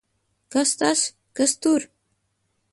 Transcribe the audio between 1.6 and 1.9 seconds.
tur!